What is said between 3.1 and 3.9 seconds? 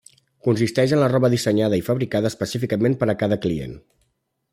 a cada client.